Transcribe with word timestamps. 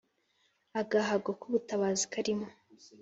agahago 0.81 1.31
kubutabazi 1.41 2.03
karimo 2.13 2.47